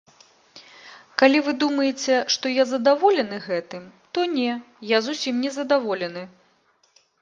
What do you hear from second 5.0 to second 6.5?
зусім незадаволены.